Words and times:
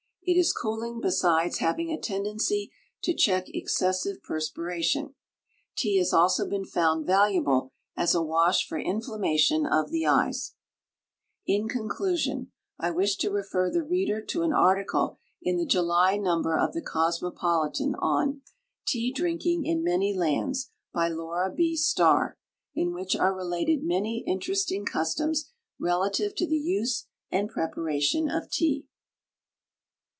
It 0.23 0.37
is 0.37 0.53
cooling 0.53 1.01
besides 1.01 1.57
having 1.57 1.91
a 1.91 1.99
tendency 1.99 2.71
to 3.01 3.13
check 3.15 3.45
excessive 3.49 4.21
perspiration. 4.21 5.15
Tea 5.75 5.97
has 5.97 6.13
also 6.13 6.47
been 6.47 6.63
found 6.63 7.07
valuable 7.07 7.71
as 7.97 8.13
a 8.13 8.21
wash 8.21 8.65
for 8.67 8.77
inflammation 8.79 9.65
of 9.65 9.89
the 9.89 10.05
eyes. 10.05 10.53
In 11.47 11.67
conclusion, 11.67 12.51
I 12.79 12.91
wish 12.91 13.17
to 13.17 13.31
refer 13.31 13.71
the 13.71 13.83
reader 13.83 14.21
to 14.27 14.43
an 14.43 14.53
article 14.53 15.17
in 15.41 15.57
the 15.57 15.65
July 15.65 16.17
number 16.17 16.55
of 16.57 16.73
the 16.73 16.83
Cosmopolitan 16.83 17.95
on 17.95 18.41
"Tea 18.87 19.11
drinking 19.11 19.65
in 19.65 19.83
many 19.83 20.13
lands," 20.13 20.69
by 20.93 21.07
Laura 21.09 21.51
B. 21.51 21.75
Starr, 21.75 22.37
in 22.75 22.93
which 22.93 23.15
are 23.15 23.35
related 23.35 23.83
many 23.83 24.23
interesting 24.27 24.85
customs 24.85 25.49
relative 25.79 26.35
to 26.35 26.47
the 26.47 26.59
use 26.59 27.07
and 27.31 27.49
preparation 27.49 28.29
of 28.29 28.49
tea. 28.51 28.85